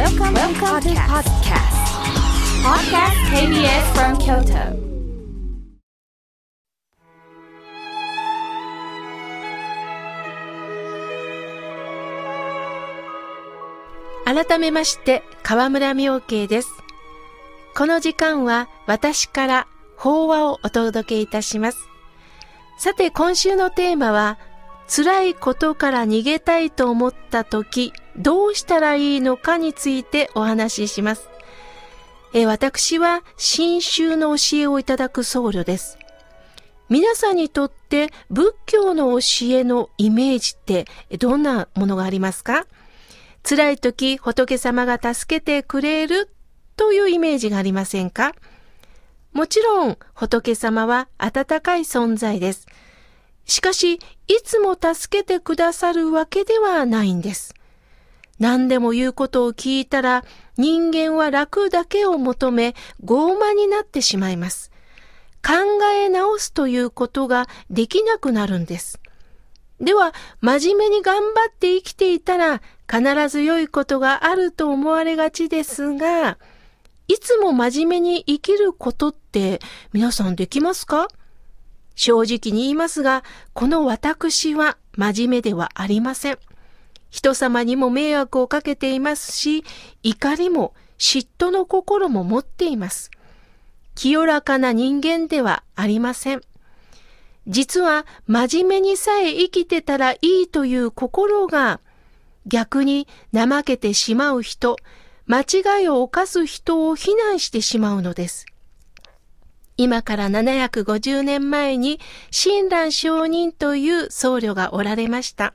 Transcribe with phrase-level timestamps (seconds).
[0.00, 1.76] Welcome, Welcome to podcast.
[2.64, 4.72] Podcast KBS from Kyoto.
[14.24, 16.70] 改めまして、河村明慶です。
[17.76, 19.66] この時間は私から
[19.98, 21.90] 法話をお届けいたします。
[22.78, 24.38] さて、今週のテーマは、
[24.88, 31.28] 辛いことから逃げたいと思った時、どうしたらいいのかについてお話しします。
[32.32, 35.98] え私は新宗の教えをいただく僧侶です。
[36.88, 40.86] 皆さんにとって仏教の教えのイメージって
[41.18, 42.66] どんなものがありますか？
[43.42, 46.28] 辛い時仏様が助けてくれる
[46.76, 48.34] というイメージがありませんか？
[49.32, 52.66] もちろん仏様は温かい存在です。
[53.44, 54.00] しかし、い
[54.44, 57.54] つも助けてくださるわけではないんです。
[58.40, 60.24] 何でも言うことを聞いたら
[60.56, 64.72] 人間は楽だけを求め傲慢になってしまいます。
[65.46, 65.52] 考
[65.94, 68.98] え直すということができなくなるんです。
[69.80, 72.60] では、真面目に頑張って生きていたら
[72.90, 76.36] 必ず良いことがあると思われがちですが、
[77.08, 79.60] いつも真面目に生きることって
[79.94, 81.08] 皆さんできますか？
[81.94, 86.38] 正直に言いますが、この私は真面目ではありません。
[87.10, 89.64] 人様にも迷惑をかけていますし、
[90.02, 93.10] 怒りも嫉妬の心も持っています。
[93.94, 96.42] 清らかな人間ではありません。
[97.46, 101.80] 実は真面目にさえ生きてたらいいという心が
[102.46, 104.76] 逆に怠けてしまう人、
[105.26, 108.46] 間違いを犯す人を非難してしまうのです。
[109.76, 112.00] 今から750年前に
[112.30, 115.54] 親鸞上人という僧侶がおられました。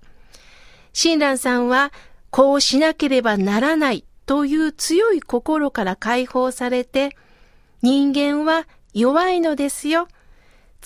[0.96, 1.92] 親鸞さんは
[2.32, 7.18] こうしなければならないという強い心から解放されて、
[7.82, 10.08] 人間は弱いのですよ。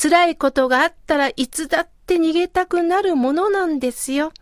[0.02, 4.34] 辛いことがあったらいつだって逃げたくなるものなんですよ。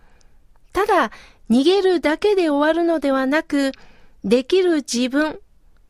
[0.71, 1.11] ただ、
[1.49, 3.73] 逃げるだけで終わるのではなく、
[4.23, 5.41] できる自分、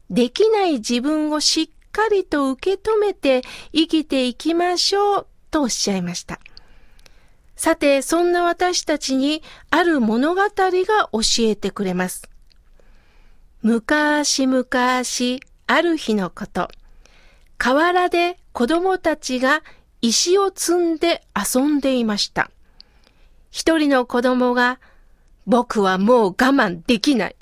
[0.10, 6.40] できない自分をしっかりと受け止めて生きていきましょうとおっしゃいました。
[7.58, 9.42] さて、そんな私たちに
[9.72, 10.50] ある物語が
[11.12, 12.30] 教えてくれます。
[13.64, 14.66] 昔々、
[15.66, 16.70] ある日のこと、
[17.58, 19.64] 河原で子供たちが
[20.04, 22.52] 石を積んで遊んでいました。
[23.50, 24.80] 一人の子供が、
[25.48, 27.36] 僕はもう我慢できない。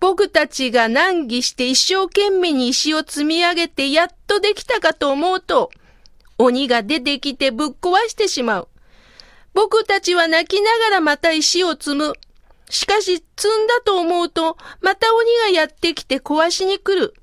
[0.00, 5.70] 僕たちが難儀して一生懸命に石を積み上げてやっとできたかと思うと、
[6.38, 8.68] 鬼が出てきてぶっ壊してしまう。
[9.54, 12.12] 僕たちは泣きながらまた石を積む。
[12.68, 17.14] しかし積んだと思うと、また鬼がやってきて壊しに来る。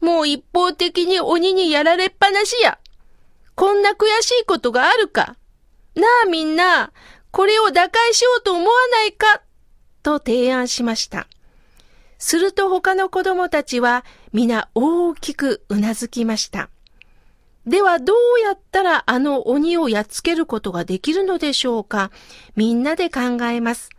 [0.00, 2.78] もう一方的に鬼にやられっぱなしや。
[3.54, 5.36] こんな悔しいことがあるか。
[5.94, 6.92] なあみんな、
[7.30, 9.42] これを打開しようと思わないか。
[10.02, 11.26] と提案しました。
[12.18, 16.68] すると他の子供たちは皆大きくうなずきました。
[17.66, 22.10] ではどうやったらあの鬼をやっつけることができるのでしょうか？
[22.56, 23.90] みんなで考えます。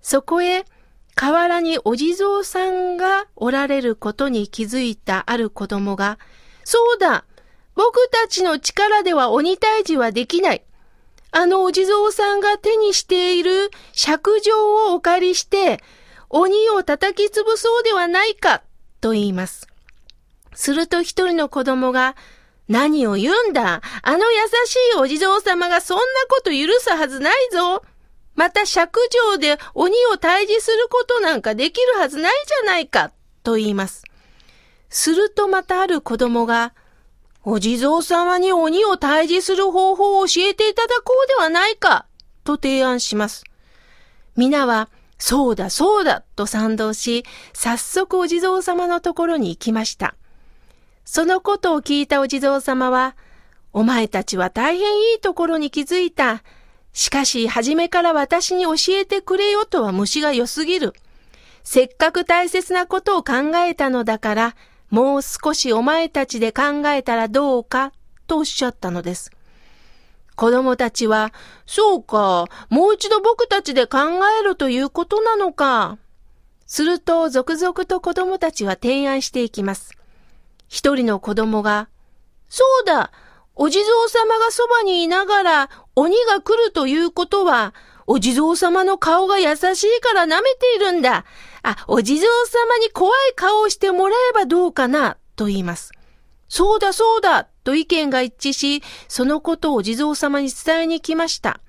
[0.00, 0.64] そこへ
[1.14, 6.18] 河原にお地蔵さんがおられることに気づいたある子供が、
[6.64, 7.24] そうだ
[7.74, 10.64] 僕たちの力では鬼退治はできない。
[11.30, 15.82] あのお地蔵さんが手にしている尺状をお借りして、
[16.28, 18.62] 鬼を叩き潰そうではないか、
[19.00, 19.66] と言います。
[20.54, 22.16] すると一人の子供が、
[22.68, 23.82] 何を言うんだ？
[24.02, 27.82] あの優しいお地蔵様がそんなこと許すはずないぞ
[28.34, 28.98] また尺
[29.32, 33.12] 状で鬼を退治することなんかできるはずないじゃないか、
[33.42, 34.04] と言います。
[34.88, 36.72] するとまたある子供が、
[37.44, 42.06] お地蔵様に鬼を退治する方法を教えていただこうではないか、
[42.44, 43.44] と提案します。
[44.36, 50.14] 皆は、そうだそうだ、と賛同し、早速お地蔵様のところに行きました。
[51.04, 53.16] そのことを聞いたお地蔵様は、
[53.72, 56.42] お前たちは大変いいところに気づいた。
[56.92, 60.92] しかし、初めから私に教えてくれよとは虫が良すぎる。
[61.64, 64.56] せっかく大切なことを考えたのだから、
[64.90, 67.92] もう少しお前たちで考えたらどうか、
[68.26, 69.30] とおっしゃったのです。
[70.36, 71.32] 子供たちは、
[71.66, 73.98] そうか、もう一度僕たちで考
[74.40, 75.98] えるということなのか。
[76.66, 79.96] すると、続々と子供たちは提案していきます。
[80.72, 81.90] 一人の子供が、
[82.48, 83.12] そうだ
[83.54, 87.74] お地蔵様がそばにいながら鬼が来るということは、
[88.06, 91.26] お地蔵様の顔が優しいから舐めているんだ。
[91.62, 95.92] あ、お地蔵様に怖い顔をしてもらえばどうかな、と言います。
[96.48, 101.60] そうだそうだ、と意見が一致し、そのことをお地蔵様に伝えに来ました。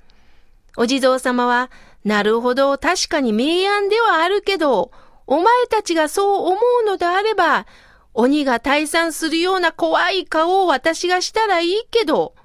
[0.77, 1.69] お地蔵様は、
[2.05, 4.91] なるほど、確かに明暗ではあるけど、
[5.27, 7.65] お前たちがそう思うのであれば、
[8.13, 12.35] 鬼が退散するような怖い顔を私がしたらいいけど、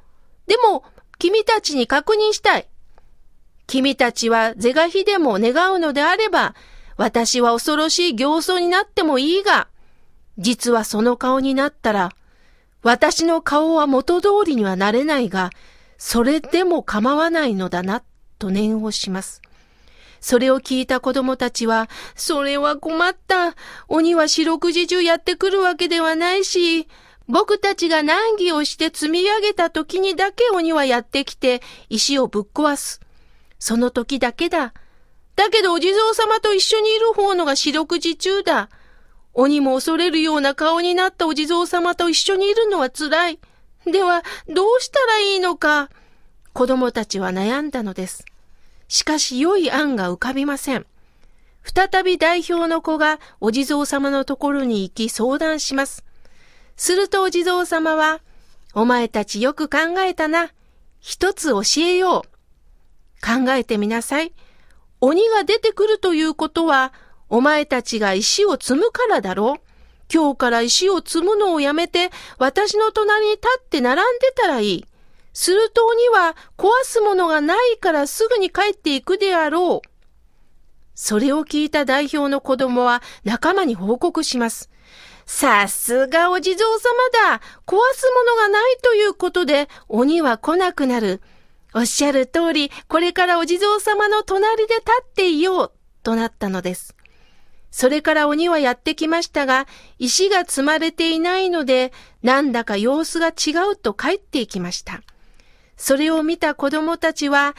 [0.47, 0.85] でも、
[1.19, 2.69] 君たちに確認したい。
[3.67, 6.55] 君たちは是が非でも願うのであれば、
[6.97, 9.69] 私は恐ろしい形相になってもいいが、
[10.39, 12.13] 実はその顔になったら、
[12.83, 15.51] 私の顔は元通りにはなれないが、
[15.99, 18.03] それでも構わないのだな、
[18.39, 19.43] と念をします。
[20.21, 23.55] それを聞いた子供たちは、それは困った。
[23.89, 26.89] 鬼は四六時中やってくるわけではないし、
[27.29, 31.61] 僕たちが難儀をして積み上げた時にだけ鬼はやってきて
[31.91, 33.01] 石をぶっ壊す。
[33.59, 34.73] その時だけだ。
[35.37, 38.71] だけどお地蔵様と一緒にいる方のが四六時中だ。
[39.35, 43.39] 鬼も恐れるような顔になったお地蔵様と一緒にいるのは辛い。
[43.85, 45.91] では、どうしたらいいのか。
[46.55, 48.25] 子供たちは悩んだのです。
[48.89, 50.87] しかし良い案が浮かびません。
[51.63, 56.05] 再び代表の子がお地蔵様のところに行き相談します。
[56.77, 58.21] するとお地蔵様は、
[58.75, 60.51] お前たちよく考えたな。
[61.01, 62.23] 一つ教えよう。
[63.21, 64.33] 考えてみなさい。
[65.01, 66.93] 鬼が出てくるということは、
[67.29, 69.61] お前たちが石を積むからだろう。
[70.13, 74.87] 今日から石を積むのをやめて、私の隣に立って並んでたらいい。
[75.41, 79.89] すると鬼は壊すものがないからすぐに帰っていくであろう。
[80.97, 84.69] それを聞いた代表の子供は仲間に報告します。
[85.27, 91.23] さすがお地蔵様だ壊すものがないということで鬼は来なくなる。
[91.73, 96.97] おっしゃる通り、これからお地蔵様の隣で立っていよう、となったのです。
[97.71, 99.69] それから鬼はやってきましたが、
[100.01, 101.93] 石が積まれていないので、
[102.25, 105.01] なんだか様子が違うと帰っていきました。
[105.79, 107.55] それを見た子供たちは、うま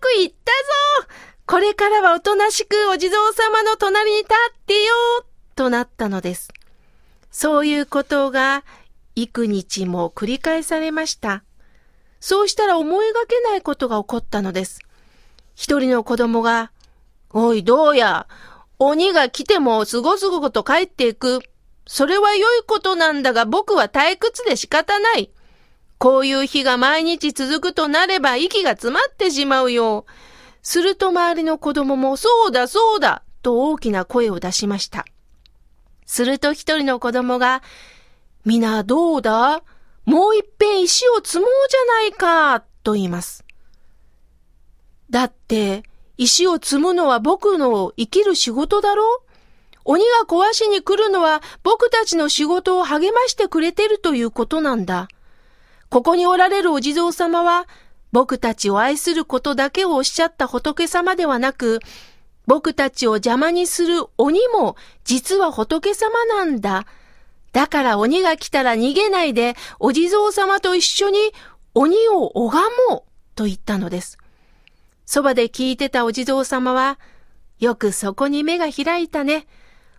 [0.00, 1.12] くいったぞ
[1.44, 4.94] これからはおとなしくお地蔵様の隣に立ってよ
[5.56, 6.48] となったのです。
[7.30, 8.64] そういうことが
[9.16, 11.42] 幾日も繰り返されました。
[12.20, 14.80] そうしたら思いがけないことが起こったのです。
[15.54, 16.70] 一人の子供が、
[17.30, 18.28] おい、どうや、
[18.78, 21.40] 鬼が来てもすごすごと帰っていく。
[21.86, 25.32] それは良いことなんだが僕は退屈で仕方ない。
[25.98, 30.06] こういう日が毎日続くとなれば息が詰まってしまうよ。
[30.62, 35.04] すると周りの子供もそうだそうだと大きな声を出しました。
[36.06, 37.62] すると一人の子供が、
[38.44, 39.62] 皆どうだ？
[40.04, 43.44] もう一遍石を積もうじゃないか、と言います。
[45.10, 45.82] だって、
[46.16, 49.04] 石を積むのは僕の生きる仕事だろ？
[49.84, 55.08] 鬼が壊しに来るのは僕たちの仕事を励ましてくれてるということなんだ。
[55.90, 57.66] ここにおられるお地蔵様は、
[58.12, 61.80] 僕たちを愛することだけをおっしゃった仏様ではなく、
[62.46, 66.86] 僕たちを邪魔にする鬼も実は仏様なんだ。
[67.52, 71.18] だから鬼が来たら逃げないで、お地蔵様と一緒に
[71.74, 74.18] 鬼を拝もうと言ったのです。
[75.04, 76.98] そばで聞いてたお地蔵様は、
[77.58, 79.46] よくそこに目が開いたね。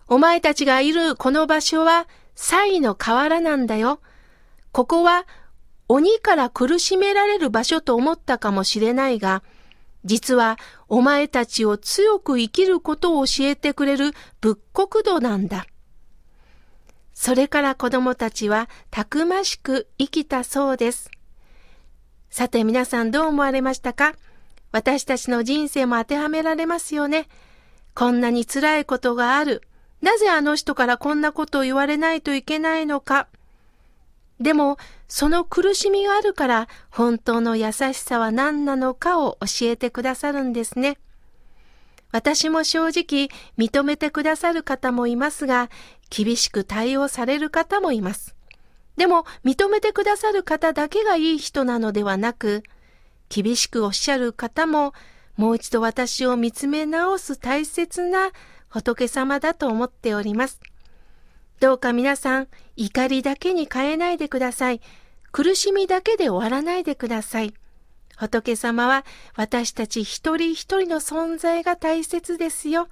[0.08, 4.00] お前たちがいるこの場所は、祭の河原なんだよ。
[4.72, 5.26] ここは、
[5.92, 9.42] 鬼から苦しめられる場所と思ったかもしれないが、
[10.04, 10.56] 実は
[10.88, 15.66] お前たちを強く生きることを教えてくれる仏国土なんだ。
[17.12, 21.10] それから子供たちはたくましく生きたそうです。
[22.30, 24.14] さて皆さんどう思われましたか？
[24.70, 27.26] 私たちの人生も当てはめられますよね。
[27.96, 29.62] こんなに辛いことがある。
[30.02, 33.26] なぜあの人からこんなことを言われないといけないのか？
[34.40, 40.98] でも、その苦しみがあるから、本当の優しさは何なのかを教えてくださるんですね。
[42.10, 43.28] 私も正直
[43.58, 45.68] 認めてくださる方もいますが、
[46.08, 48.34] 厳しく対応される方もいます。
[48.96, 52.62] でも、認めてくださる方だけがいい人なのではなく、
[53.28, 54.94] 厳しくおっしゃる方も、
[55.36, 58.30] もう一度私を見つめ直す大切な
[58.68, 60.60] 仏様だと思っております。
[61.60, 64.80] どうか皆さん、怒りだけに変えないでください。
[65.30, 67.52] 苦しみだけで終わらないでください。
[68.16, 69.04] 仏様は
[69.36, 72.88] 私たち一人一人の存在が大切ですよ。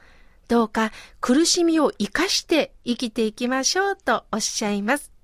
[0.48, 5.17] どうか苦しみを生かして生きていきましょうとおっしゃいます。